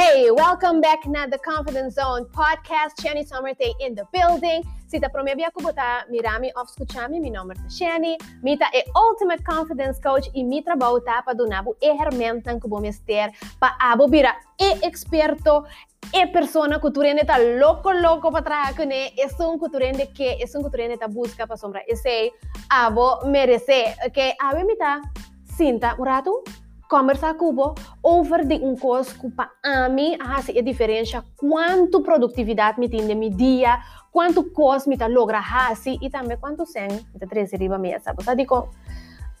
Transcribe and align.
Hey, 0.00 0.30
welcome 0.30 0.80
back 0.80 1.04
na 1.04 1.26
The 1.26 1.36
Confidence 1.44 2.00
Zone 2.00 2.24
podcast. 2.32 2.96
Shani 3.04 3.20
Somerte 3.20 3.74
in 3.84 3.94
the 3.94 4.08
building. 4.10 4.64
Si 4.88 4.98
ta 4.98 5.10
promevia 5.12 5.50
kubota 5.52 6.08
mirami 6.08 6.48
of 6.56 6.70
escuchami, 6.70 7.20
mi 7.20 7.28
nome 7.28 7.52
é 7.52 7.68
Shani. 7.68 8.16
Mita 8.42 8.64
é 8.72 8.82
Ultimate 8.96 9.44
Confidence 9.44 10.00
Coach. 10.00 10.30
E 10.34 10.42
mi 10.42 10.62
trabalho 10.62 11.02
tá 11.02 11.20
para 11.20 11.34
donar 11.34 11.64
e 11.82 11.86
herramientas 11.86 12.58
que 12.58 12.66
vou 12.66 12.80
mester 12.80 13.30
para 13.60 13.76
abo 13.78 14.08
vira 14.08 14.34
e 14.58 14.86
experto 14.86 15.66
e 16.14 16.26
persona 16.28 16.80
que 16.80 16.90
tu 16.90 17.02
rende 17.02 17.26
tá 17.26 17.36
louco 17.36 17.92
louco 17.92 18.32
para 18.32 18.42
trás 18.42 18.74
que 18.74 18.86
né 18.86 19.10
é 19.14 19.26
um 19.42 19.58
que 19.58 19.68
tu 19.68 19.76
rende 19.76 20.06
que 20.06 20.24
é 20.24 20.46
um 20.56 20.62
que 20.62 20.70
tu 20.70 20.76
rende 20.78 20.96
tá 20.96 21.08
busca 21.08 21.46
para 21.46 21.58
sombra. 21.58 21.84
Esse 21.86 22.32
abo 22.70 23.26
merece. 23.26 23.94
Que 24.14 24.34
abo 24.40 24.64
mita 24.64 25.02
sinta 25.44 25.94
um 25.98 26.04
rato 26.04 26.42
conversar 26.90 27.34
com 27.34 27.54
over 28.02 28.44
de 28.44 28.56
um 28.56 28.74
coisa 28.74 29.14
que 29.14 29.30
para 29.30 29.88
mim 29.88 30.18
assim 30.18 30.58
a 30.58 30.60
diferença 30.60 31.24
quanto 31.36 32.02
produtividade 32.02 32.80
me 32.80 32.88
tem 32.88 33.06
de 33.06 33.14
meu 33.14 33.30
dia 33.30 33.78
quanto 34.10 34.50
coisa 34.50 34.90
me 34.90 34.98
tá 34.98 35.06
logra? 35.06 35.38
Assim 35.70 35.96
e 36.02 36.10
também 36.10 36.36
quanto 36.36 36.66
sem 36.66 36.88
me 36.88 37.20
tá 37.20 37.28
trazer 37.28 37.58
riba 37.58 37.78
mesa 37.78 38.12
você 38.12 38.34
digo 38.34 38.68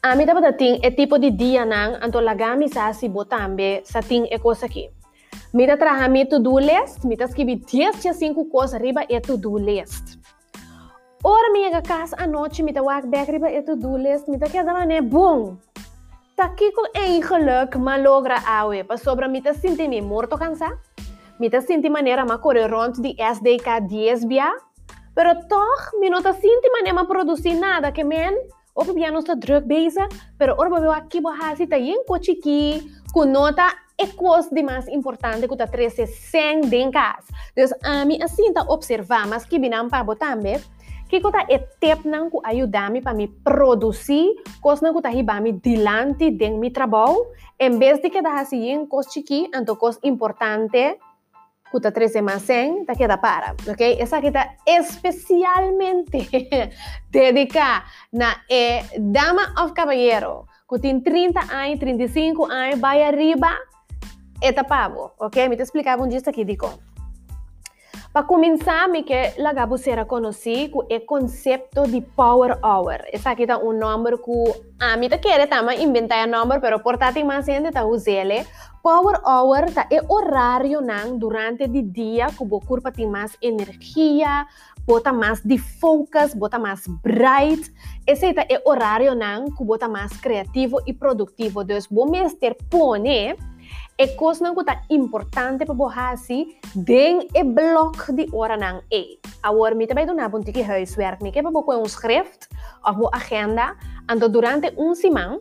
a 0.00 0.14
mim 0.14 0.26
tá 0.26 0.52
tem 0.52 0.78
é 0.80 0.92
tipo 0.92 1.18
de 1.18 1.32
dia 1.32 1.66
não 1.66 1.96
então 1.96 2.20
lagami 2.22 2.68
sa 2.68 2.92
si 2.92 3.08
bo 3.08 3.24
também 3.24 3.82
sa 3.84 4.00
tem 4.00 4.28
é 4.30 4.38
coisa 4.38 4.66
aqui 4.66 4.88
me 5.52 5.66
tá 5.66 5.76
traha 5.76 6.08
me 6.08 6.24
to-do 6.24 6.56
list 6.60 7.04
me 7.04 7.16
tá 7.16 7.24
escrever 7.24 7.56
10 7.56 8.06
a 8.06 8.12
5 8.14 8.44
coisas 8.44 8.80
riba 8.80 9.04
é 9.08 9.18
to-do 9.18 9.58
list. 9.58 10.20
Ora 11.22 11.52
minha 11.52 11.82
casa 11.82 12.16
à 12.16 12.26
noite 12.26 12.62
me 12.62 12.72
tá 12.72 12.80
walk 12.80 13.08
back 13.08 13.28
riba 13.28 13.50
é 13.50 13.60
to-do 13.60 13.96
list 13.96 14.28
me 14.28 14.38
tá 14.38 14.48
quedando 14.48 14.86
né 14.86 15.00
bom 15.00 15.56
Taki 16.40 16.72
ko 16.72 16.88
één 16.96 17.20
geluk 17.20 17.76
maar 17.76 18.00
logra 18.00 18.40
awe. 18.48 18.84
Pas 18.84 19.02
sobra 19.02 19.28
mi 19.28 19.42
te 19.44 19.52
sinti 19.52 19.88
mi 19.88 20.00
morto 20.00 20.36
cansa. 20.36 20.72
Mi 21.36 21.48
te 21.48 21.60
sinti 21.60 21.88
maneira 21.88 22.24
ma 22.24 22.38
corre 22.38 22.66
rond 22.66 22.96
di 22.96 23.12
SDK 23.12 23.84
10 23.84 24.24
bia. 24.24 24.48
Pero 25.12 25.34
toch, 25.48 25.92
mi 26.00 26.08
não 26.08 26.22
te 26.22 26.32
sinti 26.32 26.68
maneira 26.72 26.96
ma 26.96 27.04
produzir 27.04 27.60
nada 27.60 27.92
que 27.92 28.04
men. 28.04 28.32
Of 28.74 28.94
bia 28.94 29.10
não 29.10 29.20
está 29.20 29.34
druk 29.34 29.66
bezig. 29.66 30.08
Pero 30.38 30.54
orba 30.56 30.80
eu 30.80 30.92
aqui 30.92 31.20
bo 31.20 31.28
hasi 31.28 31.66
ta 31.66 31.76
yen 31.76 32.04
ko 32.08 32.16
chiki. 32.18 32.88
Ku 33.12 33.24
nota 33.26 33.68
é 33.98 34.06
coisa 34.06 34.48
de 34.48 34.62
mais 34.62 34.88
importante 34.88 35.46
que 35.46 35.56
tá 35.56 35.66
treze 35.66 36.06
sem 36.06 36.90
cas. 36.90 37.24
Dus 37.54 37.70
a 37.84 38.06
mi 38.06 38.16
assim 38.22 38.50
ta 38.54 38.62
observar, 38.62 39.26
mas 39.26 39.44
que 39.44 39.58
binam 39.58 39.90
pa 39.90 40.02
botambe. 40.02 40.56
que 40.56 40.79
kota 41.18 41.42
é 41.50 41.58
tep 41.58 42.06
nang 42.06 42.30
ku 42.30 42.38
ayudar-me 42.46 43.02
para 43.02 43.18
me 43.18 43.26
produzir 43.26 44.38
coisas 44.62 44.86
nang 44.86 44.94
ku 44.94 45.02
tahi 45.02 45.26
ba 45.26 45.42
me 45.42 45.58
dilante 45.58 46.30
den 46.30 46.62
mi 46.62 46.70
trabalho 46.70 47.34
em 47.58 47.74
vez 47.74 47.98
de 47.98 48.06
que 48.06 48.22
dar 48.22 48.38
assim 48.38 48.86
coisas 48.86 49.10
chiqui 49.10 49.50
então 49.50 49.74
coisas 49.74 49.98
importante 50.06 51.02
ku 51.70 51.78
ta 51.78 51.90
treze 51.90 52.22
mais 52.22 52.42
sem 52.42 52.84
ta 52.84 52.94
queda 52.94 53.16
para 53.18 53.54
ok? 53.66 53.96
Essa 53.98 54.18
aqui 54.18 54.30
tá 54.30 54.54
especialmente 54.66 56.26
dedica 57.10 57.86
na 58.12 58.42
é 58.50 58.82
dama 58.98 59.54
of 59.58 59.72
caballero 59.72 60.46
que 60.68 60.78
tem 60.78 61.00
30 61.00 61.40
anos 61.50 61.78
35 61.78 62.44
anos 62.46 62.78
vai 62.78 63.02
arriba 63.02 63.54
etapavo 64.42 65.14
ok? 65.18 65.48
Me 65.48 65.56
te 65.56 65.62
explicava 65.62 66.02
um 66.02 66.08
dia 66.08 66.22
aqui 66.26 66.44
digo 66.44 66.70
para 68.12 68.26
começar, 68.26 68.88
me 68.88 69.04
que 69.04 69.34
lagabo 69.38 69.78
será 69.78 70.04
conhecido 70.04 70.78
o 70.78 71.00
conceito 71.06 71.86
de 71.86 72.00
Power 72.00 72.58
Hour. 72.64 72.98
Essa 73.12 73.30
aqui 73.30 73.44
é 73.48 73.56
um 73.56 73.72
número 73.72 74.18
que 74.18 74.32
a 74.80 74.96
mim 74.96 75.08
querer 75.08 75.46
também 75.46 75.84
inventar 75.84 76.26
um 76.26 76.30
número, 76.30 76.60
pero 76.60 76.80
portátil 76.80 77.24
mais 77.24 77.46
gente 77.46 77.70
tá 77.70 77.84
usando. 77.84 78.44
Power 78.82 79.20
Hour 79.24 79.70
tá 79.72 79.86
é 79.92 80.02
horário 80.12 80.80
não 80.80 81.16
durante 81.16 81.64
o 81.64 81.82
dia 81.82 82.26
que 82.26 82.42
o 82.42 82.60
corpo 82.60 82.90
tem 82.90 83.06
mais 83.06 83.36
energia, 83.40 84.44
bota 84.84 85.12
mais 85.12 85.40
de 85.44 85.56
focus, 85.56 86.34
bota 86.34 86.58
mais 86.58 86.88
bright. 87.04 87.72
Esse 88.04 88.34
tá 88.34 88.44
é 88.48 88.60
horário 88.64 89.14
não 89.14 89.44
que 89.44 89.62
bota 89.62 89.86
mais 89.86 90.16
criativo 90.16 90.80
e 90.84 90.92
produtivo. 90.92 91.62
Então, 91.62 91.78
bom 91.88 92.10
mestre 92.10 92.56
pone 92.68 93.36
é 94.00 94.06
coisa 94.16 94.42
não 94.42 94.58
está 94.58 94.80
importante 94.88 95.66
para 95.66 95.74
borrar 95.74 96.14
assim 96.14 96.56
den 96.74 97.28
e 97.34 97.44
bloco 97.44 98.12
de 98.14 98.26
hora 98.32 98.56
não 98.56 98.80
é 98.90 99.04
agora 99.42 99.74
me 99.74 99.86
também 99.86 100.06
dona 100.06 100.26
bom 100.26 100.40
que 100.40 100.62
huiswerk 100.62 101.22
me 101.22 101.30
que 101.30 101.42
para 101.42 101.50
botar 101.50 101.76
um 101.76 101.82
script 101.82 102.48
ou 102.82 102.94
uma 102.94 103.10
agenda 103.12 103.76
então 104.10 104.30
durante 104.30 104.72
um 104.78 104.94
semana 104.94 105.38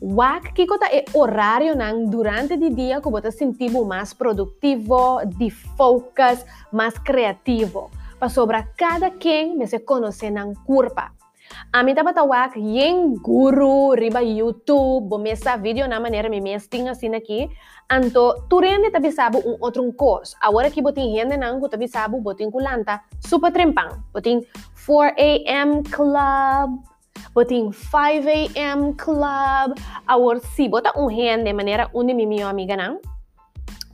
Wak 0.00 0.54
que 0.54 0.66
kota 0.66 0.86
é 0.86 1.04
horário 1.12 1.76
não 1.76 2.06
durante 2.06 2.54
o 2.54 2.74
dia 2.74 3.02
que 3.02 3.10
você 3.10 3.30
sentir 3.30 3.70
mais 3.70 4.14
produtivo, 4.14 5.20
de 5.26 5.50
focus, 5.50 6.44
mais 6.72 6.98
criativo. 6.98 7.90
Para 8.18 8.30
sobre 8.30 8.62
cada 8.76 9.10
quem 9.10 9.56
me 9.56 9.66
se 9.66 9.78
conhece 9.78 10.30
na 10.30 10.52
curva. 10.66 11.19
A 11.72 11.82
mim 11.82 11.94
tava 11.94 12.12
tawak 12.12 12.56
yen 12.56 13.14
guru 13.22 13.94
riba 13.94 14.18
YouTube, 14.22 15.06
bomesa 15.06 15.56
vídeo 15.56 15.86
na 15.86 16.00
maneira 16.00 16.28
me 16.28 16.40
mesting 16.40 16.88
assim 16.88 17.14
aqui. 17.14 17.46
Anto, 17.86 18.46
tu 18.48 18.58
rende 18.58 18.90
tabi 18.90 19.10
sabu 19.10 19.38
um 19.38 19.56
outro 19.60 19.86
course. 19.92 20.34
Agora 20.40 20.70
que 20.70 20.82
botin 20.82 21.14
rende 21.14 21.38
nang 21.38 21.62
tabi 21.70 21.86
sabu 21.86 22.20
botin 22.20 22.50
kulanta 22.50 23.02
super 23.18 23.52
trempang. 23.52 24.02
Botin 24.12 24.42
4 24.74 25.14
a.m. 25.18 25.82
club, 25.86 26.82
botin 27.34 27.70
5 27.70 28.26
a.m. 28.26 28.94
club. 28.94 29.78
Agora 30.06 30.40
si 30.54 30.68
bota 30.68 30.90
um 30.98 31.06
rende 31.06 31.52
maneira 31.52 31.90
onde 31.94 32.14
mi 32.14 32.26
minha 32.26 32.50
amiga 32.50 32.76
nang. 32.76 32.98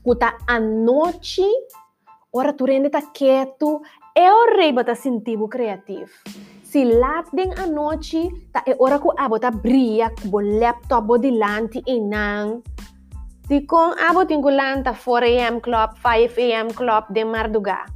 Kuta 0.04 0.38
a 0.46 0.60
noite, 0.60 1.44
ora 2.32 2.52
tu 2.52 2.64
rende 2.64 2.88
tá 2.88 3.02
quieto, 3.02 3.82
é 4.14 4.72
bota 4.72 4.94
sentido 4.94 5.48
criativo 5.48 6.08
laat 6.84 7.30
ding 7.32 7.54
a 7.56 7.64
noite, 7.64 8.28
ta 8.52 8.60
e 8.66 8.74
ora 8.76 8.98
ku 8.98 9.14
abo 9.14 9.38
ta 9.38 9.48
bria 9.48 10.12
bo 10.28 10.42
laptop 10.42 11.06
bo 11.08 11.14
dilante 11.16 11.80
inang. 11.86 12.60
Di 13.46 13.62
kong 13.62 13.94
abo 13.96 14.26
tinggulan 14.26 14.82
ta 14.82 14.90
4 14.90 15.46
am 15.46 15.62
club, 15.62 15.94
5 16.02 16.34
am 16.52 16.68
club 16.74 17.06
de 17.14 17.22
marduga. 17.22 17.95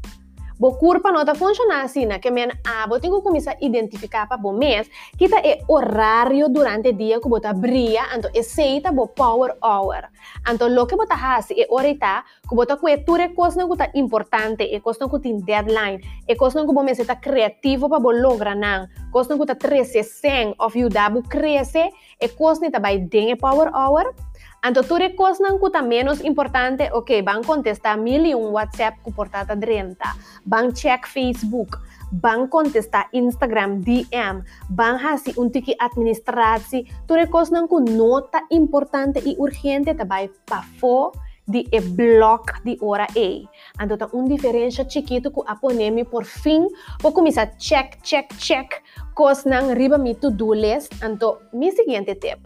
Bo 0.60 0.76
curpa 0.76 1.10
nota 1.10 1.34
funciona 1.34 1.80
assim, 1.80 2.04
né? 2.04 2.18
Que 2.18 2.30
men 2.30 2.50
abo 2.62 3.00
tenho 3.00 3.22
começar 3.22 3.52
a 3.52 3.64
identificar 3.64 4.28
para 4.28 4.36
bom 4.36 4.52
mês, 4.52 4.90
que 5.16 5.26
tá 5.26 5.40
é 5.40 5.64
horário 5.66 6.50
durante 6.50 6.90
o 6.90 6.92
dia 6.92 7.18
que 7.18 7.26
bota 7.30 7.50
bria, 7.54 8.04
então 8.14 8.30
é 8.34 8.42
seita 8.42 8.92
bo 8.92 9.08
power 9.08 9.56
hour. 9.64 10.04
Então 10.46 10.68
lo 10.68 10.86
que 10.86 10.96
bota 10.96 11.14
hasi 11.14 11.58
é 11.58 11.66
horita, 11.70 12.24
que 12.46 12.54
bota 12.54 12.76
com 12.76 12.86
é 12.86 12.98
ture 12.98 13.30
coisa 13.30 13.66
que 13.66 13.74
tá 13.74 13.90
importante, 13.94 14.68
é 14.70 14.78
coisa 14.80 15.08
que 15.08 15.18
tem 15.18 15.38
deadline, 15.40 16.04
é 16.28 16.34
coisa 16.34 16.60
que 16.60 16.72
bom 16.74 16.82
mês 16.82 16.98
tá 17.06 17.16
criativo 17.16 17.88
para 17.88 17.98
bo 17.98 18.10
logra 18.10 18.54
não, 18.54 18.86
coisa 19.10 19.38
que 19.38 19.46
tá 19.46 19.54
13 19.54 20.04
100 20.04 20.56
of 20.58 20.78
you 20.78 20.90
da 20.90 21.08
bo 21.08 21.22
cresce, 21.22 21.90
é 22.20 22.28
coisa 22.28 22.60
que 22.60 22.70
tá 22.70 22.78
vai 22.78 22.98
den 22.98 23.34
power 23.34 23.72
hour. 23.74 24.12
Anto 24.60 24.84
tu 24.84 25.00
recos 25.00 25.40
nang 25.40 25.56
kuta 25.56 25.80
menos 25.80 26.20
importante, 26.20 26.92
ok, 26.92 27.24
bang 27.24 27.40
contestar 27.40 27.96
mil 27.96 28.28
e 28.28 28.36
um 28.36 28.52
WhatsApp 28.52 29.00
ku 29.00 29.08
portata 29.08 29.56
drenta, 29.56 30.12
bang 30.44 30.68
check 30.76 31.08
Facebook, 31.08 31.80
bang 32.20 32.44
contestar 32.44 33.08
Instagram 33.16 33.80
DM, 33.80 34.44
bang 34.68 35.00
hasi 35.00 35.32
un 35.40 35.48
tiki 35.48 35.72
administrasi, 35.80 36.84
tu 37.08 37.16
recos 37.16 37.48
nang 37.48 37.64
ku 37.72 37.80
nota 37.80 38.44
importante 38.52 39.24
e 39.24 39.32
urgente 39.40 39.96
tabai 39.96 40.28
pa 40.44 40.60
fo 40.76 41.08
di 41.48 41.64
e 41.72 41.80
block 41.80 42.60
di 42.60 42.76
ora 42.84 43.08
E. 43.16 43.48
Anto 43.80 43.96
ta 43.96 44.12
un 44.12 44.28
diferença 44.28 44.84
chiquito 44.84 45.32
ku 45.32 45.40
aponemi 45.40 46.04
por 46.04 46.28
fim, 46.28 46.68
po 47.00 47.16
kumisa 47.16 47.48
check, 47.56 48.04
check, 48.04 48.28
check, 48.36 48.84
kos 49.16 49.48
nang 49.48 49.72
riba 49.72 49.96
mi 49.96 50.12
to-do 50.20 50.52
list, 50.52 50.92
anto 51.00 51.48
mi 51.56 51.72
seguinte 51.72 52.12
tip 52.20 52.44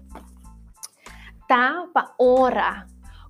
tá 1.54 1.86
pa 1.94 2.10
hora. 2.18 2.84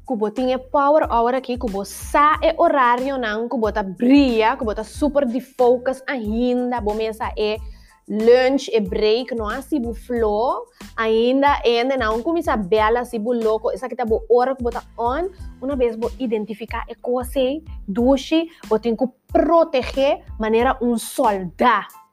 Kubo 0.06 0.30
tinha 0.30 0.58
power 0.58 1.04
hour 1.12 1.34
aqui, 1.34 1.58
kubo 1.58 1.84
sa 1.84 2.40
e 2.40 2.54
horário 2.56 3.18
não, 3.18 3.48
kubo 3.48 3.70
tá 3.70 3.82
brilha, 3.82 4.56
kubo 4.56 4.74
tá 4.74 4.82
super 4.82 5.26
de 5.26 5.40
focus 5.40 6.02
ainda, 6.06 6.80
bom 6.80 6.94
mesa 6.94 7.28
é 7.36 7.58
lunch 8.08 8.70
e 8.72 8.80
break, 8.80 9.34
não 9.34 9.48
há 9.48 9.60
se 9.60 9.76
flow, 9.92 10.64
ainda 10.96 11.60
ainda 11.64 11.96
não 11.96 12.22
começa 12.22 12.52
a 12.52 12.56
bela 12.56 13.04
se 13.04 13.18
louco, 13.18 13.70
essa 13.70 13.86
aqui 13.86 13.96
tá 13.96 14.06
bo 14.06 14.24
hora 14.30 14.54
kubo 14.56 14.70
tá 14.70 14.82
on, 14.98 15.28
uma 15.60 15.76
vez 15.76 15.94
bo 15.96 16.10
identificar 16.18 16.84
e 16.88 16.94
coisa, 16.94 17.60
duche, 17.86 18.48
bo 18.68 18.78
tem 18.78 18.96
que 18.96 19.04
proteger 19.28 20.24
maneira 20.40 20.78
um 20.80 20.96
soldado. 20.96 22.04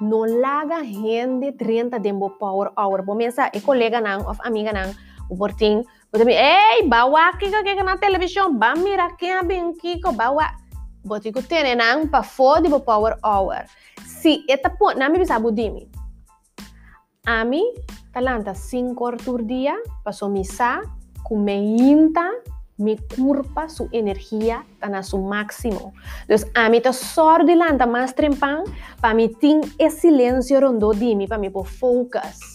Não 0.00 0.24
larga 0.40 0.82
gente 0.82 1.52
30 1.52 2.00
de 2.00 2.12
power 2.40 2.72
hour, 2.76 3.04
bom 3.04 3.14
mesa 3.14 3.50
e 3.54 3.60
colega 3.60 4.00
não, 4.00 4.28
of 4.28 4.40
amiga 4.42 4.72
não, 4.72 4.92
o 5.32 5.36
portinho. 5.36 5.84
Você 6.12 6.24
me, 6.24 6.36
ei, 6.36 6.86
bawa 6.86 7.30
aqui 7.30 7.48
que 7.48 7.82
na 7.82 7.96
televisão, 7.96 8.52
ba 8.52 8.74
mira 8.76 9.08
a 9.08 9.42
bem 9.42 9.72
kiko 9.72 10.12
bawa. 10.12 10.52
Botico 11.02 11.40
nang 11.74 12.06
pa 12.06 12.22
fodi 12.22 12.68
bo 12.68 12.80
power 12.80 13.16
hour. 13.24 13.64
Si 14.04 14.44
eta 14.46 14.68
po 14.68 14.92
nami 14.92 15.18
bisa 15.18 15.40
budimi. 15.40 15.88
Ami 17.26 17.64
talanta 18.12 18.54
5 18.54 18.94
horas 19.00 19.22
por 19.22 19.42
dia, 19.42 19.74
passo 20.04 20.28
misa, 20.28 20.82
comeinta, 21.24 22.28
mi 22.78 22.98
curpa 22.98 23.68
su 23.68 23.88
energia 23.90 24.66
tá 24.78 24.88
na 24.88 25.02
su 25.02 25.18
máximo. 25.18 25.94
Então, 26.24 26.36
a 26.54 26.68
mim 26.68 26.80
tá 26.80 26.92
sordo 26.92 27.54
lanta 27.54 27.86
mais 27.86 28.12
trempang, 28.12 28.64
para 29.00 29.14
mim 29.14 29.28
tem 29.28 29.60
esse 29.78 30.08
silêncio 30.08 30.60
rondo 30.60 30.92
de 30.92 31.14
mim, 31.14 31.26
para 31.26 31.50
por 31.50 31.66
focus. 31.66 32.51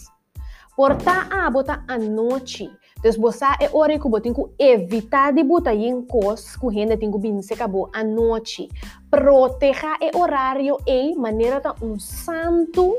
Porta 0.78 1.26
a 1.28 1.50
bota 1.50 1.82
a 1.88 1.98
noite. 1.98 2.70
Você 3.02 3.44
é 3.58 3.68
hora 3.72 3.98
que 3.98 4.08
você 4.08 4.20
tem 4.20 4.32
que 4.32 4.44
evitar 4.60 5.32
de 5.32 5.42
botar 5.42 5.74
em 5.74 6.00
cos, 6.02 6.54
que 6.54 6.68
ainda 6.68 6.96
tem 6.96 7.10
que 7.10 7.18
vir 7.18 7.42
se 7.42 7.52
acabou 7.52 7.90
a 7.92 8.04
noite. 8.04 8.68
Proteja 9.10 9.96
o 10.14 10.20
horário 10.20 10.78
e 10.86 11.16
maneira 11.16 11.60
tá 11.60 11.74
um 11.82 11.98
santo, 11.98 12.96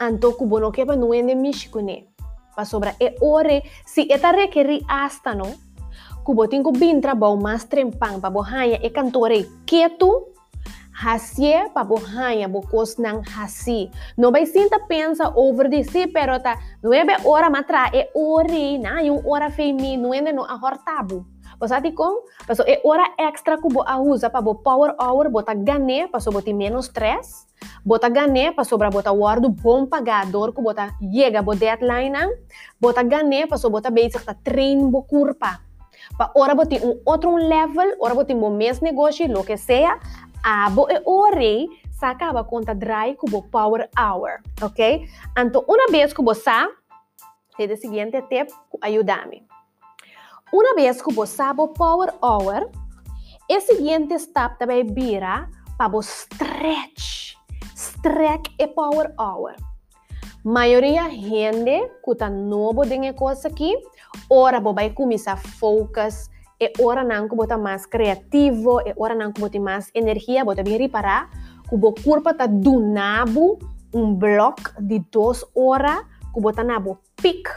anto 0.00 0.32
que 0.38 0.46
você 0.46 0.62
não 0.62 0.72
quer 0.72 0.86
não 0.86 1.12
é 1.12 1.20
de 1.20 1.34
mexicone. 1.34 2.08
Para 2.54 2.64
sobra 2.64 2.96
é 2.98 3.14
hora, 3.20 3.62
se 3.84 4.08
é 4.10 4.16
requerir 4.16 4.82
hasta 4.88 5.34
não, 5.34 5.52
que 6.24 6.34
você 6.34 6.48
tem 6.48 6.62
que 6.62 6.72
vir 6.78 6.98
trabalhar 7.02 7.36
mais 7.36 7.64
trempang, 7.64 8.18
para 8.18 8.30
você 8.30 8.72
é 8.72 8.88
cantore 8.88 9.46
quieto, 9.66 10.28
Hasie 10.96 11.68
pa 11.76 11.84
bohanya 11.84 12.48
bukos 12.48 12.96
ng 12.96 13.20
hasi. 13.36 13.92
No 14.16 14.32
bay 14.32 14.48
sinta 14.48 14.80
pensa 14.88 15.28
over 15.36 15.68
di 15.68 15.84
si 15.84 16.08
pero 16.08 16.40
ta 16.40 16.56
nueve 16.80 17.20
ora 17.28 17.52
matra 17.52 17.92
e 17.92 18.08
ori 18.16 18.80
na 18.80 19.04
yung 19.04 19.20
ora 19.28 19.52
femi 19.52 20.00
nuende 20.00 20.32
no 20.32 20.48
ahortabu. 20.48 21.20
Pasati 21.60 21.92
kong, 21.92 22.48
paso 22.48 22.64
e 22.64 22.80
ora 22.80 23.12
extra 23.20 23.60
kubo 23.60 23.84
ahuza 23.84 24.32
pa 24.32 24.40
bo 24.40 24.56
power 24.56 24.96
hour 24.96 25.28
bota 25.28 25.52
gane 25.52 26.08
paso 26.08 26.32
boti 26.32 26.56
menos 26.56 26.88
stress. 26.88 27.44
Bota 27.84 28.08
gane 28.08 28.56
paso 28.56 28.80
bra 28.80 28.88
bota 28.88 29.12
guardo 29.12 29.52
bom 29.52 29.84
pagador 29.84 30.56
ku 30.56 30.64
bota 30.64 30.96
yega 31.04 31.44
bo 31.44 31.52
deadline 31.52 32.16
ang. 32.16 32.32
Bota 32.80 33.04
gane 33.04 33.44
paso 33.44 33.68
bota 33.68 33.92
basic 33.92 34.24
ta 34.24 34.32
train 34.32 34.88
bo 34.88 35.04
curpa. 35.04 35.60
Pa 36.14 36.30
ora 36.38 36.54
boti 36.54 36.78
um 36.80 36.96
outro 37.04 37.34
level, 37.36 37.96
ora 37.98 38.14
boti 38.14 38.32
mo 38.32 38.48
mes 38.48 38.80
negócio, 38.80 39.26
lo 39.26 39.42
que 39.42 39.56
sea, 39.58 39.98
abo 40.42 40.88
e 40.90 41.00
ore 41.04 41.68
sacaba 41.90 42.44
conta 42.44 42.74
dry 42.74 43.14
cubo 43.16 43.42
power 43.50 43.88
hour, 43.98 44.40
ok? 44.62 45.08
Então, 45.38 45.64
uma 45.66 45.86
vez 45.90 46.12
que 46.12 46.22
você 46.22 46.50
tem 47.56 47.72
o 47.72 47.76
seguinte 47.76 48.20
tip, 48.22 48.50
ajuda-me. 48.82 49.46
Uma 50.52 50.74
vez 50.74 51.00
que 51.00 51.12
você 51.12 51.36
sabe 51.36 51.66
power 51.74 52.14
hour, 52.22 52.70
o 53.48 53.60
seguinte 53.60 54.18
step 54.18 54.58
também 54.58 54.84
vira 54.84 55.48
para 55.78 55.98
stretch. 56.00 57.34
Stretch 57.74 58.52
e 58.58 58.66
power 58.66 59.12
hour. 59.18 59.54
Maioria 60.44 61.08
gente 61.10 61.90
que 62.04 62.12
está 62.12 62.30
novo 62.30 62.84
de 62.86 63.12
coisa 63.14 63.48
aqui, 63.48 63.76
ora 64.30 64.60
vai 64.60 64.90
começar 64.90 65.36
focus 65.36 66.30
é 66.60 66.72
hora 66.80 67.04
não 67.04 67.28
que 67.28 67.36
bota 67.36 67.58
mais 67.58 67.84
criativo, 67.86 68.80
é 68.80 68.94
hora 68.96 69.14
não 69.14 69.32
que 69.32 69.40
bota 69.40 69.60
mais 69.60 69.90
energia, 69.94 70.44
bota 70.44 70.62
bem 70.62 70.78
reparar, 70.78 71.30
que 71.68 71.74
o 71.74 71.92
corpo 71.92 72.30
está 72.30 72.46
do 72.46 72.80
nabo 72.80 73.58
um 73.92 74.14
bloco 74.14 74.72
de 74.80 75.00
duas 75.10 75.44
horas, 75.54 76.04
que 76.32 76.40
bota 76.40 76.64
nabo 76.64 76.98
pic 77.16 77.48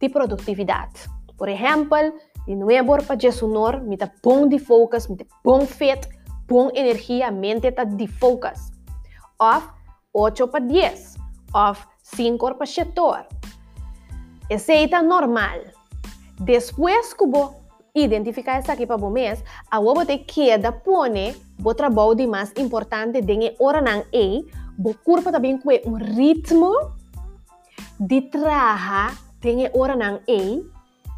de 0.00 0.08
produtividade. 0.08 1.08
Por 1.36 1.48
exemplo, 1.48 2.14
de 2.46 2.54
novo 2.54 3.04
para 3.04 3.32
sonor, 3.32 3.82
me 3.82 3.96
tá 3.96 4.10
bom 4.22 4.48
de 4.48 4.58
focus, 4.58 5.08
me 5.08 5.16
tá 5.16 5.24
bom 5.44 5.66
fit, 5.66 6.08
bom 6.46 6.70
energia, 6.74 7.30
mente 7.30 7.70
tá 7.72 7.84
de 7.84 8.06
focus. 8.06 8.70
Of 9.38 9.68
8 10.12 10.48
para 10.48 10.64
10, 10.64 11.16
of 11.54 11.86
5 12.02 12.54
para 12.54 12.66
7 12.66 13.00
horas. 13.00 13.26
Esse 14.48 14.72
é 14.72 15.02
normal. 15.02 15.60
Depois 16.40 17.12
que 17.12 17.26
identificar 17.96 18.58
essa 18.58 18.72
aqui 18.72 18.86
para 18.86 18.96
o 18.96 19.10
mês, 19.10 19.42
a 19.70 19.80
wo 19.80 19.94
bote 19.94 20.18
queda 20.18 20.70
pone 20.70 21.34
bo 21.58 21.74
trabalho 21.74 22.14
de 22.14 22.26
mais 22.26 22.52
importante 22.56 23.22
dengue 23.22 23.56
hora 23.58 23.80
não 23.80 24.04
é, 24.12 24.44
bo 24.76 24.94
corpo 25.02 25.32
também 25.32 25.58
com 25.58 25.70
um 25.86 25.94
ritmo 25.94 26.72
de 27.98 28.20
trabalho 28.22 29.16
dengue 29.40 29.70
hora 29.74 29.96
não 29.96 30.20
é, 30.28 30.60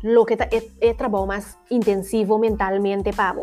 lo 0.05 0.25
que 0.25 0.35
é, 0.35 0.71
é 0.81 0.95
trabalho 0.95 1.27
mais 1.27 1.59
intensivo 1.71 2.39
mentalmente 2.39 3.13
para 3.13 3.43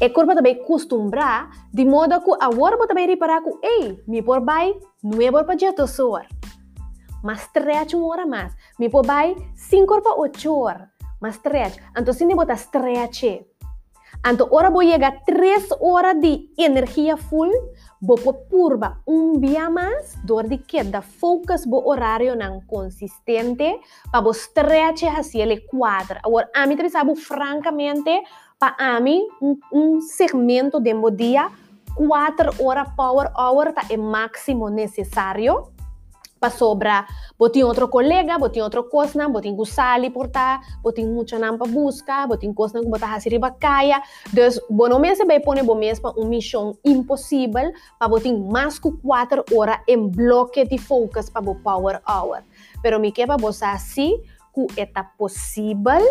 E 0.00 0.10
corpo 0.10 0.34
também 0.34 0.64
costumbra 0.64 1.48
de 1.72 1.84
modo 1.84 2.20
que 2.20 2.30
a 2.40 2.48
hora 2.48 2.76
também 2.88 3.06
reparar 3.06 3.40
que, 3.40 3.50
ei, 3.62 4.02
me 4.06 4.20
por 4.20 4.44
vai, 4.44 4.74
não 5.02 5.22
é 5.22 5.30
por 5.30 5.44
para 5.44 5.56
jeito 5.56 5.86
soar. 5.86 6.26
Mas 7.22 7.42
stretch 7.42 7.94
uma 7.94 8.08
hora 8.08 8.26
mais, 8.26 8.52
me 8.78 8.90
por 8.90 9.06
vai, 9.06 9.34
cinco 9.54 10.02
para 10.02 10.16
oito 10.16 10.52
horas 10.52 10.95
mas 11.20 11.36
stretch. 11.36 11.78
Então, 11.96 12.12
se 12.12 12.24
não 12.24 12.36
botar 12.36 12.54
stretch, 12.54 13.24
então, 14.24 14.48
ora 14.50 14.70
vou 14.70 14.82
chegar 14.82 15.22
três 15.24 15.68
horas 15.80 16.20
de 16.20 16.48
energia 16.58 17.16
full, 17.16 17.50
vou 18.00 18.34
purba 18.34 19.00
um 19.06 19.38
dia 19.38 19.70
mais, 19.70 20.16
dor 20.24 20.48
de 20.48 20.58
queda, 20.58 21.00
focus 21.00 21.64
bo 21.64 21.88
horário 21.88 22.34
não 22.34 22.60
consistente, 22.62 23.78
para 24.10 24.20
bo 24.20 24.30
stretch 24.30 25.04
assim 25.04 25.40
ele 25.40 25.60
quadra. 25.60 26.20
Agora, 26.24 26.50
a 26.54 26.66
mim 26.66 26.88
sabe 26.88 27.14
francamente, 27.14 28.22
para 28.58 28.98
mim, 29.00 29.22
um, 29.40 29.58
um 29.72 30.00
segmento 30.00 30.80
de 30.80 30.92
meu 30.92 31.10
dia, 31.10 31.48
quatro 31.94 32.50
horas 32.64 32.88
power 32.96 33.30
hour 33.38 33.72
tá 33.72 33.82
é 33.90 33.96
máximo 33.96 34.68
necessário 34.68 35.75
pa 36.46 36.50
sobra 36.50 37.06
botin 37.38 37.64
outro 37.64 37.88
colega, 37.88 38.38
botin 38.38 38.62
outro 38.62 38.88
cosna, 38.88 39.28
botin 39.28 39.56
gusali 39.56 40.10
porta, 40.10 40.60
botin 40.82 41.06
mucha 41.12 41.38
nampa 41.38 41.66
busca, 41.66 42.26
botin 42.26 42.54
cosna 42.54 42.80
que 42.80 42.88
bota 42.88 43.06
hasiri 43.06 43.38
bakaya. 43.38 44.00
Dus, 44.32 44.60
bono 44.70 44.98
mese 44.98 45.24
vai 45.24 45.40
pone 45.40 45.62
bo 45.62 45.74
mesma 45.74 46.12
uma 46.16 46.28
missão 46.28 46.78
impossível 46.84 47.72
para 47.98 48.08
botin 48.08 48.48
mais 48.48 48.78
que 48.78 48.90
quatro 49.02 49.44
horas 49.52 49.80
em 49.88 50.08
bloque 50.08 50.64
de 50.64 50.78
focus 50.78 51.28
para 51.28 51.42
bo 51.42 51.56
power 51.56 52.00
hour. 52.06 52.42
Pero 52.82 53.00
me 53.00 53.10
queba 53.10 53.36
bosa 53.36 53.72
assim, 53.72 54.22
que 54.54 54.80
é 54.80 54.86
possível 55.18 56.02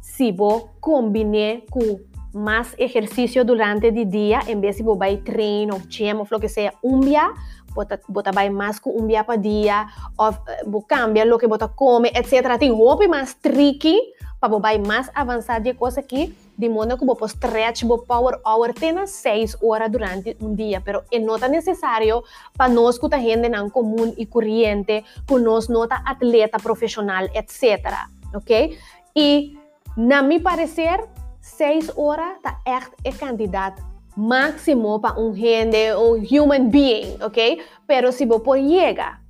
se 0.00 0.32
bo 0.32 0.70
combine 0.80 1.64
com 1.70 1.98
mais 2.32 2.74
exercício 2.78 3.44
durante 3.44 3.88
o 3.88 4.04
dia, 4.04 4.40
em 4.46 4.60
vez 4.60 4.76
de 4.76 4.82
você 4.82 4.98
vai 4.98 5.16
treino, 5.16 5.80
gym, 5.88 6.18
ou 6.18 6.26
o 6.30 6.40
que 6.40 6.48
seja, 6.48 6.72
um 6.84 7.00
dia, 7.00 7.32
bota, 7.76 8.00
bota 8.08 8.32
vai 8.32 8.48
mais 8.48 8.78
com 8.78 8.90
um 8.98 9.06
dia 9.06 9.22
para 9.22 9.36
dia, 9.36 9.86
ou 10.16 10.82
cambia 10.82 11.34
o 11.34 11.38
que 11.38 11.46
bota 11.46 11.68
come, 11.68 12.08
etc. 12.08 12.58
Tem 12.58 12.72
roupa 12.72 13.06
mais 13.06 13.34
tricky, 13.34 13.96
para 14.40 14.58
vai 14.58 14.78
mais 14.78 15.10
avançar 15.14 15.60
de 15.60 15.74
coisa 15.74 16.00
aqui, 16.00 16.34
de 16.58 16.68
modo 16.68 16.96
que 16.96 17.04
você 17.04 17.26
stretch 17.26 17.84
o 17.84 17.98
power 17.98 18.40
hour 18.44 18.72
tem 18.72 19.06
seis 19.06 19.56
horas 19.62 19.90
durante 19.90 20.36
um 20.40 20.54
dia, 20.54 20.80
pero 20.80 21.02
é 21.12 21.18
nota 21.18 21.48
necessário 21.48 22.22
para 22.56 22.68
nós 22.68 22.98
que 22.98 23.08
tá 23.08 23.18
gente 23.18 23.48
não 23.48 23.68
comum 23.68 24.14
e 24.16 24.24
corrente, 24.24 25.04
que 25.26 25.38
nós 25.38 25.68
nota 25.68 26.02
atleta 26.04 26.58
profissional, 26.58 27.24
etc. 27.34 28.08
Ok? 28.34 28.78
E, 29.14 29.58
na 29.96 30.22
meu 30.22 30.40
parecer, 30.40 31.04
seis 31.40 31.90
horas 31.96 32.40
tá 32.42 32.58
echt 32.64 32.90
é 33.04 33.12
candidato 33.12 33.95
máximo 34.16 34.98
para 34.98 35.18
um 35.20 35.34
gente, 35.34 35.94
um 35.94 36.16
human 36.16 36.68
being, 36.68 37.18
ok? 37.22 37.62
Pero 37.86 38.10
se 38.10 38.24
você 38.24 38.68
chega 38.68 39.20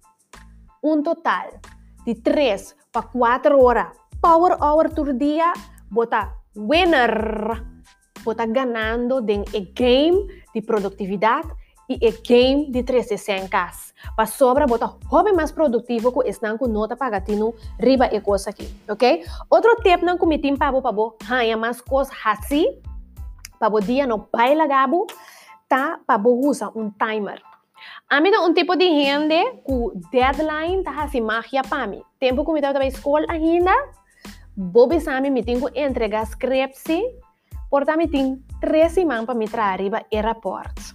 um 0.83 1.02
total 1.02 1.61
de 2.05 2.14
3 2.14 2.76
para 2.93 3.02
4 3.02 3.62
horas, 3.62 3.88
power 4.23 4.57
hour 4.62 4.95
por 4.95 5.12
dia, 5.12 5.52
bota 5.90 6.33
winner, 6.57 7.62
bota 8.25 8.47
ganhando 8.47 9.25
em 9.28 9.45
game 9.75 10.26
de 10.55 10.62
produtividade 10.62 11.49
e 11.88 11.99
e 12.00 12.11
game 12.23 12.71
de 12.71 12.83
360. 12.83 13.49
Para 14.14 14.26
sobra, 14.26 14.66
bota 14.66 14.87
hobby 15.07 15.33
mais 15.33 15.50
produtivo 15.52 16.12
que 16.12 16.28
estão 16.28 16.59
com 16.59 16.66
nota 16.66 16.97
pagatino 16.97 17.55
riba 17.78 18.07
e 18.12 18.21
coisa 18.21 18.50
aqui, 18.50 18.69
ok? 18.88 19.25
Outro 19.50 19.76
tip 19.76 20.02
não 20.02 20.19
comitim 20.19 20.57
para 20.57 20.81
para 20.81 21.12
ganhar 21.28 21.57
mais 21.57 21.81
coisas 21.81 22.14
assim, 22.25 22.78
para 23.59 23.81
dia 23.81 24.07
no 24.07 24.29
baila 24.33 24.67
gabo, 24.67 25.07
tá 25.69 25.99
para 26.07 26.21
usar 26.29 26.71
um 26.75 26.91
timer. 26.91 27.43
A 28.09 28.21
mim 28.21 28.31
um 28.39 28.55
tipo 28.55 28.77
de 28.77 28.85
gente 28.85 29.63
com 29.65 29.93
deadline 30.13 30.83
tá 30.83 31.03
assim 31.03 31.21
magia 31.21 31.63
para 31.63 31.87
mim. 31.87 32.03
Tempo 32.21 32.45
que 32.45 32.53
me 32.53 32.61
estava 32.61 32.79
na 32.79 32.87
escola 32.87 33.27
ainda, 33.29 33.73
Bobby 34.57 35.01
Sami 35.01 35.31
me 35.31 35.43
tenho 35.43 35.71
que 35.71 35.81
entregar 35.81 36.25
scripts, 36.27 37.03
portanto 37.69 37.99
me 37.99 38.09
tenho 38.09 38.41
três 38.61 38.93
semanas 38.93 39.27
para 39.27 39.35
me 39.35 39.47
arriba 39.53 40.05
e 40.11 40.21
rapport. 40.21 40.86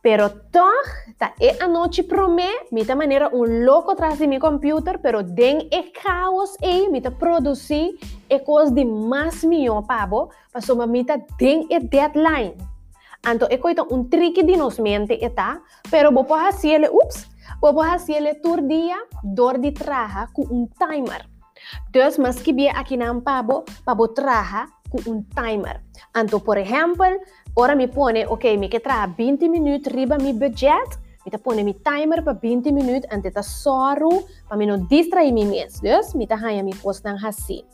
Pero 0.00 0.30
toch, 0.50 1.14
ta 1.18 1.34
e 1.38 1.56
anoche 1.58 2.04
prome, 2.04 2.66
mi 2.70 2.84
manera 2.94 3.28
un 3.32 3.64
loco 3.64 3.94
tras 3.94 4.18
de 4.18 4.26
mi 4.26 4.38
computer, 4.38 5.00
pero 5.00 5.22
den 5.22 5.66
e 5.70 5.90
caos 5.90 6.56
e 6.60 6.88
mi 6.88 7.00
ta 7.00 7.10
produci 7.10 7.98
e 8.28 8.42
cos 8.42 8.72
de 8.72 8.84
más 8.84 9.44
mio 9.44 9.82
pabo, 9.82 10.30
pa 10.52 10.60
soma 10.60 10.86
mi 10.86 11.04
ta 11.04 11.16
den 11.38 11.66
e 11.68 11.80
deadline. 11.80 12.54
Anto 13.22 13.48
e 13.48 13.58
coito 13.58 13.86
un 13.90 14.08
tricky 14.08 14.44
di 14.44 14.56
nos 14.56 14.78
mente 14.78 15.18
pero 15.90 16.12
bo 16.12 16.24
po 16.24 16.34
hasiele, 16.34 16.88
ups, 16.88 17.26
bo 17.60 17.72
po 17.72 17.82
hasiele 17.82 18.40
tur 18.40 18.62
dia, 18.62 18.96
dor 19.22 19.58
di 19.58 19.72
traja 19.72 20.28
cu 20.32 20.46
un 20.48 20.68
timer. 20.78 21.26
Dus, 21.90 22.18
mas 22.18 22.40
que 22.40 22.52
bia 22.52 22.72
aqui 22.72 22.96
na 22.96 23.12
pabo, 23.20 23.64
pabo 23.84 24.08
traja 24.08 24.68
com 24.88 25.10
um 25.10 25.22
timer. 25.22 25.82
Então, 26.16 26.40
por 26.40 26.56
exemplo, 26.56 27.04
ora 27.60 27.74
me 27.74 27.88
pone, 27.88 28.24
ok, 28.24 28.56
me 28.56 28.68
que 28.68 28.78
traja 28.78 29.08
20 29.08 29.48
minutos 29.48 29.92
riba 29.92 30.16
mi 30.16 30.32
budget, 30.32 30.96
me 31.24 31.30
tá 31.30 31.38
pone 31.38 31.64
mi 31.64 31.74
timer 31.74 32.22
para 32.22 32.32
20 32.32 32.70
minutos, 32.70 33.10
antes 33.10 33.32
tá 33.32 33.42
soro, 33.42 34.24
para 34.46 34.56
me 34.56 34.64
não 34.64 34.86
distrair 34.86 35.32
mi 35.32 35.44
mês. 35.44 35.80
Dus, 35.80 36.14
me 36.14 36.24
tá 36.24 36.36
ganha 36.36 36.62
mi 36.62 36.72
costa 36.76 37.16
assim. 37.26 37.64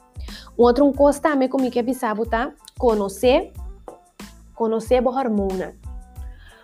Outro 0.57 0.91
coisa 0.95 1.21
também 1.21 1.49
como 1.49 1.71
que 1.71 1.79
avisava, 1.79 2.25
tá? 2.25 2.53
Conhecer, 2.79 3.53
conhecer 4.55 5.07
a 5.07 5.11
hormona. 5.11 5.75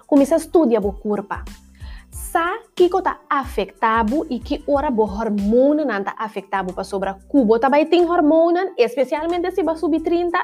Começa 0.06 0.36
a 0.36 0.38
estudar 0.38 0.80
o 0.80 0.92
corpo 0.92 1.34
sa 2.10 2.58
que 2.74 2.84
está 2.84 3.20
afetado 3.28 4.26
e 4.30 4.40
que 4.40 4.64
ora 4.66 4.90
bo 4.90 5.02
hormona 5.02 5.84
não 5.84 5.98
está 5.98 6.14
afetado 6.18 6.72
para 6.72 6.84
sobra 6.84 7.18
cubo 7.28 7.58
também 7.58 7.86
tem 7.86 8.04
hormona 8.04 8.72
especialmente 8.76 9.50
se 9.52 9.62
vai 9.62 9.76
subir 9.76 10.00
30 10.00 10.36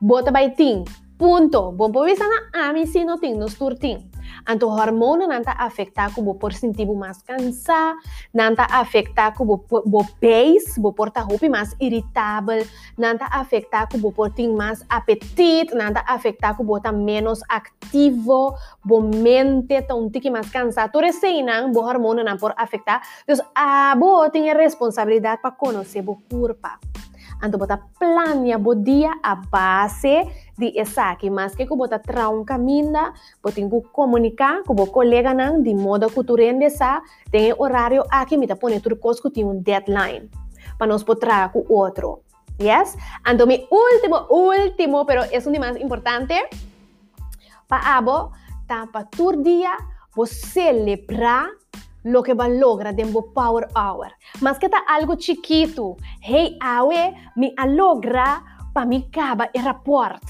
bota 0.00 0.32
vai 0.32 0.50
tem 0.50 0.84
Punto. 1.18 1.72
Bom 1.72 1.88
vista 2.04 2.28
na 2.28 2.68
ami 2.68 2.86
si 2.86 3.02
no 3.04 3.16
ting 3.16 3.38
no 3.38 3.48
sturting. 3.48 4.04
Anto 4.44 4.68
hormona 4.68 5.26
nanta 5.26 5.52
afecta 5.56 6.12
ku 6.14 6.20
bo 6.20 6.34
por 6.34 6.52
sentir 6.52 6.86
mais 6.92 7.22
cansa, 7.22 7.96
nanta 8.34 8.68
afecta 8.68 9.32
ku 9.32 9.44
bo 9.44 9.64
bo 9.64 10.04
pace, 10.20 10.78
bo 10.78 10.92
porta 10.92 11.22
roupa 11.22 11.48
mais 11.48 11.74
irritável, 11.80 12.62
nanta 12.98 13.24
afecta 13.32 13.88
ku 13.90 13.96
bo 13.98 14.12
por 14.12 14.30
ting 14.30 14.54
mais 14.54 14.84
apetite, 14.90 15.74
nanta 15.74 16.04
afecta 16.06 16.54
ku 16.54 16.64
bo 16.64 16.78
tá 16.80 16.92
menos 16.92 17.40
ativo, 17.48 18.54
bo 18.84 19.00
mente 19.00 19.80
um 19.90 20.10
tique 20.10 20.30
mais. 20.30 20.52
Tudo 20.92 21.06
isso 21.06 21.26
não, 21.42 21.72
bo 21.72 21.80
hormona 21.80 22.22
não 22.22 22.36
por 22.36 22.52
afectar. 22.58 23.00
Então, 23.26 23.46
a 23.54 23.96
bo 23.96 24.28
tem 24.30 24.50
a 24.50 24.54
responsabilidade 24.54 25.40
para 25.40 25.52
conhecer 25.52 26.02
bo 26.02 26.20
corpo. 26.30 26.68
Anto 27.42 27.58
bota 27.58 27.76
plania 27.98 28.58
bo 28.58 28.74
dia 28.74 29.12
a 29.22 29.36
base 29.36 30.24
di 30.56 30.72
esaki, 30.72 31.28
mas 31.28 31.54
que 31.54 31.66
ku 31.66 31.76
bota 31.76 31.98
traum 31.98 32.44
caminda, 32.44 33.12
botin 33.42 33.68
ku 33.68 33.82
comunicar 33.92 34.62
com 34.64 34.72
o 34.72 34.86
colega 34.86 35.34
nan 35.34 35.62
de 35.62 35.74
modo 35.74 36.08
que 36.08 36.24
tu 36.24 36.34
rende 36.34 36.70
sa, 36.70 37.02
tem 37.30 37.52
horário 37.52 38.04
aqui, 38.08 38.36
me 38.36 38.46
tá 38.46 38.56
pone 38.56 38.80
tudo 38.80 38.96
que 38.96 39.30
tem 39.30 39.44
um 39.44 39.60
deadline, 39.60 40.30
para 40.78 40.86
nós 40.86 41.04
poder 41.04 41.52
com 41.52 41.64
outro. 41.68 42.22
Yes? 42.58 42.96
Então, 43.28 43.46
mi 43.46 43.68
último, 43.70 44.26
último, 44.30 45.04
pero 45.04 45.22
es 45.24 45.46
un 45.46 45.58
más 45.58 45.76
importante, 45.76 46.34
para 47.68 47.98
abo, 47.98 48.32
tá 48.66 48.88
para 48.90 49.04
tu 49.04 49.42
dia, 49.42 49.76
vos 50.14 50.30
celebrar 50.30 51.50
lo 52.06 52.22
que 52.22 52.34
va 52.34 52.44
a 52.44 52.48
lograr 52.48 52.94
de 52.94 53.04
Power 53.34 53.68
Hour. 53.74 54.12
Mas 54.40 54.58
que 54.58 54.68
tá 54.68 54.78
algo 54.86 55.16
chiquito. 55.16 55.96
Hey, 56.20 56.56
awe, 56.60 57.14
me 57.34 57.52
logra 57.66 58.42
para 58.72 58.86
mi 58.86 59.10
caba 59.10 59.50
e 59.52 59.60
rapport. 59.60 60.22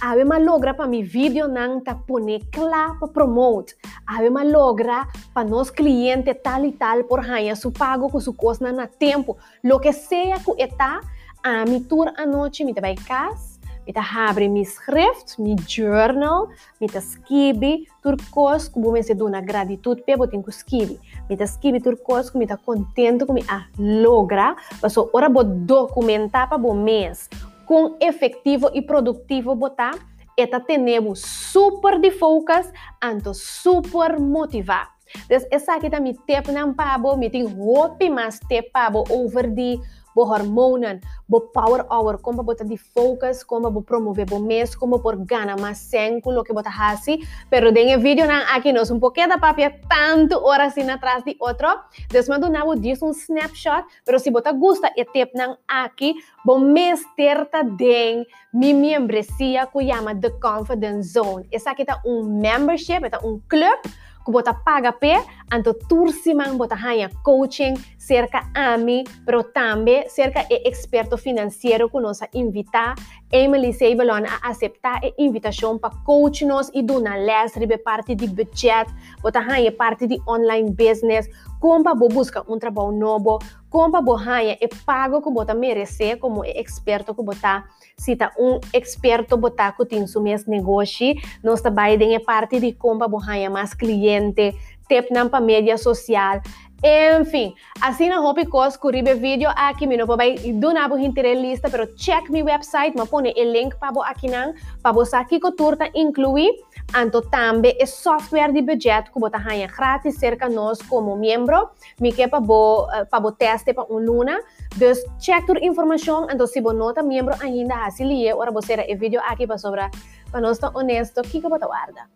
Awe 0.00 0.24
ma 0.24 0.38
logra 0.38 0.74
para 0.74 0.88
mi 0.88 1.02
vídeo 1.02 1.46
nang 1.46 1.82
ta 1.84 1.94
pone 1.94 2.40
para 2.50 3.12
promote. 3.12 3.74
Awe 4.06 4.30
ma 4.30 4.42
logra 4.42 5.06
para 5.34 5.48
nos 5.48 5.70
cliente 5.70 6.34
tal 6.34 6.64
e 6.64 6.72
tal 6.72 7.04
por 7.04 7.20
hanya 7.20 7.54
su 7.54 7.72
pago 7.72 8.08
com 8.08 8.18
su 8.18 8.32
costa 8.32 8.72
na 8.72 8.86
tempo. 8.86 9.36
Lo 9.62 9.78
que 9.80 9.92
sea 9.92 10.38
que 10.38 10.62
está 10.62 11.00
a 11.44 11.64
mi 11.66 11.80
tour 11.80 12.10
anoche, 12.16 12.64
mi 12.64 12.72
te 12.72 12.80
vai 12.80 12.94
casa 12.94 13.51
Mita 13.86 14.02
abre 14.28 14.48
mi 14.48 14.64
schrift, 14.64 15.38
mi 15.38 15.56
journal, 15.66 16.48
mita 16.80 17.00
skibi 17.00 17.86
turcos, 18.02 18.68
como 18.68 18.92
me 18.92 19.02
se 19.02 19.14
dona 19.14 19.40
gratitude 19.40 20.02
pe 20.02 20.16
botin 20.16 20.42
ku 20.42 20.50
skibi. 20.50 20.98
Mita 21.28 21.46
skibi 21.46 21.80
turcos, 21.80 22.30
como 22.30 22.42
mita 22.42 22.56
contento 22.56 23.26
como 23.26 23.40
a 23.48 23.66
logra, 23.78 24.54
paso 24.80 25.10
ora 25.12 25.28
bo 25.28 25.42
documentar 25.42 26.48
para 26.48 26.58
bo 26.58 26.74
mês 26.74 27.28
com 27.66 27.96
efetivo 28.00 28.70
e 28.74 28.82
produtivo 28.82 29.54
botar 29.54 29.94
eta 30.36 30.60
tenemos 30.60 31.20
super 31.20 31.98
de 31.98 32.10
focus, 32.10 32.66
anto 33.00 33.34
super 33.34 34.18
motivar. 34.18 34.88
Dus 35.28 35.46
essa 35.50 35.76
aqui 35.76 35.90
tá 35.90 36.00
me 36.00 36.14
tep 36.14 36.50
não 36.50 36.72
pabo, 36.72 37.16
me 37.16 37.28
tem 37.28 37.44
roupa 37.44 38.08
mais 38.08 38.38
tep 38.40 38.70
pabo 38.72 39.04
over 39.10 39.48
de 39.50 39.78
bo 40.14 40.24
hormonen, 40.24 41.00
bo 41.28 41.40
power 41.52 41.86
hour, 41.90 42.18
como 42.20 42.42
bota 42.42 42.64
de 42.64 42.76
focus, 42.76 43.44
como 43.44 43.70
bo 43.70 43.82
promover 43.82 44.26
bo 44.26 44.38
mês, 44.38 44.74
como 44.74 44.98
por 44.98 45.16
gana 45.24 45.56
mais 45.56 45.78
senco 45.78 46.32
lo 46.32 46.44
que 46.44 46.52
bota 46.52 46.70
hasi, 46.70 47.20
pero 47.50 47.72
den 47.72 48.00
vídeo 48.00 48.26
nan 48.26 48.44
aqui 48.54 48.72
nos 48.72 48.90
um 48.90 49.00
pouquinho 49.00 49.28
da 49.28 49.38
papia 49.38 49.70
tanto 49.88 50.38
horas 50.44 50.72
assim 50.72 50.88
atrás 50.88 51.24
de 51.24 51.36
outro, 51.40 51.68
después 52.10 52.40
do 52.40 52.48
nabo 52.48 52.74
diz 52.74 53.02
um 53.02 53.10
snapshot, 53.10 53.84
pero 54.04 54.18
se 54.18 54.30
bota 54.30 54.52
gusta 54.52 54.90
e 54.96 55.04
tip 55.04 55.34
nan 55.34 55.56
aqui, 55.68 56.14
bo 56.44 56.58
mês 56.58 57.02
terta 57.16 57.62
den 57.62 58.26
mi 58.52 58.74
membresia 58.74 59.66
que 59.66 59.86
chama 59.86 60.14
The 60.14 60.30
Confidence 60.38 61.12
Zone. 61.12 61.48
Essa 61.50 61.70
aqui 61.70 61.84
tá 61.84 62.00
um 62.04 62.22
membership, 62.24 63.08
tá 63.08 63.18
um 63.24 63.40
club 63.48 63.80
que 64.24 64.30
bota 64.30 64.54
paga 64.54 64.92
pe, 64.92 65.14
anto 65.50 65.74
tursimang 65.74 66.56
bota 66.56 66.74
hanya 66.74 67.10
coaching 67.22 67.74
cerca 67.98 68.50
ami, 68.54 69.04
pero 69.24 69.42
também 69.44 70.08
cerca 70.08 70.40
é 70.50 70.68
experto 70.68 71.16
financeiro 71.16 71.88
que 71.88 72.00
nos 72.00 72.20
invita. 72.34 72.94
Emily 73.30 73.72
Seibelon 73.72 74.24
a 74.26 74.50
aceitar 74.50 75.00
a 75.02 75.10
invitação 75.18 75.78
para 75.78 75.94
coach 76.04 76.44
nos 76.44 76.70
e 76.74 76.82
na 76.82 77.16
les 77.16 77.54
ribe 77.54 77.78
parte 77.78 78.14
de 78.14 78.26
budget, 78.26 78.86
bota 79.22 79.40
hanya 79.40 79.72
parte 79.72 80.06
de 80.06 80.20
online 80.26 80.70
business, 80.70 81.28
como 81.62 81.94
bo 81.94 82.08
busca 82.08 82.42
um 82.48 82.58
trabalho 82.58 82.90
novo, 82.90 83.38
como 83.70 84.02
bo 84.02 84.16
hanya 84.16 84.58
é 84.60 84.68
pago 84.84 85.22
que 85.22 85.30
bota 85.30 85.54
merecer 85.54 86.18
como 86.18 86.44
experto 86.44 87.14
que 87.14 87.22
bota 87.22 87.62
cita 87.96 88.32
um 88.36 88.58
experto 88.74 89.36
botar 89.36 89.70
que 89.76 89.86
tem 89.86 90.04
seu 90.08 90.20
negócio, 90.20 91.14
nós 91.40 91.60
também 91.60 92.16
é 92.16 92.18
parte 92.18 92.58
de 92.58 92.72
como 92.72 93.08
bo 93.08 93.18
hanya 93.18 93.48
mais 93.48 93.74
cliente, 93.74 94.58
tep 94.88 95.12
na 95.12 95.40
mídia 95.40 95.78
social, 95.78 96.40
enfim, 96.82 97.54
assim 97.80 98.08
na 98.08 98.20
hope 98.20 98.44
cos 98.46 98.76
curibe 98.76 99.14
vídeo 99.14 99.48
aqui, 99.54 99.86
me 99.86 99.96
não 99.96 100.04
vai 100.04 100.34
do 100.34 100.72
nabo 100.72 100.98
hintere 100.98 101.32
lista, 101.32 101.70
pero 101.70 101.86
check 101.94 102.28
mi 102.28 102.42
website, 102.42 102.98
me 102.98 103.06
pone 103.06 103.32
o 103.36 103.52
link 103.52 103.76
para 103.76 104.02
aqui 104.04 104.28
não, 104.28 104.52
para 104.82 104.90
você 104.90 105.14
aqui 105.14 105.38
que 105.38 105.52
turta 105.52 105.88
incluir, 105.94 106.50
anto 106.94 107.22
também 107.22 107.76
é 107.78 107.86
software 107.86 108.52
de 108.52 108.62
budget 108.62 109.10
que 109.10 109.18
bota 109.18 109.38
ganha 109.38 109.66
grátis 109.66 110.18
cerca 110.18 110.48
nós 110.48 110.80
como 110.82 111.16
membro, 111.16 111.70
me 112.00 112.12
que 112.12 112.28
para 112.28 112.40
bo 112.40 112.86
para 113.10 113.20
bo 113.20 113.32
teste 113.32 113.72
para 113.72 113.84
um 113.92 113.98
luna, 113.98 114.38
dus 114.76 114.98
check 115.18 115.46
tur 115.46 115.58
informação, 115.62 116.26
anto 116.30 116.46
se 116.46 116.60
bo 116.60 116.72
nota 116.72 117.02
membro 117.02 117.34
ainda 117.40 117.86
assim 117.86 118.04
lie, 118.04 118.32
ora 118.32 118.50
você 118.50 118.74
era 118.74 118.92
o 118.92 118.98
vídeo 118.98 119.20
aqui 119.26 119.46
para 119.46 119.58
sobra, 119.58 119.90
para 120.30 120.40
nós 120.40 120.58
honesto, 120.74 121.22
que 121.22 121.40
que 121.40 121.48
bota 121.48 121.66
guarda. 121.66 122.08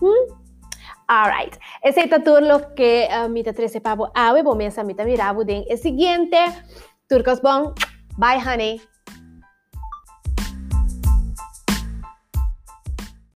Hmm? 0.00 0.42
Alright, 1.08 1.58
ese 1.82 2.00
es 2.00 2.24
todo 2.24 2.40
lo 2.40 2.74
que 2.74 3.08
uh, 3.10 3.28
mita 3.28 3.52
13 3.52 3.80
pavo 3.80 4.10
awe 4.14 4.42
bomesa 4.42 4.82
mita 4.82 5.04
mirabu 5.04 5.44
den. 5.44 5.64
El 5.68 5.78
siguiente, 5.78 6.38
turcos 7.06 7.40
bon. 7.42 7.74
Bye 8.16 8.40
honey. 8.40 8.91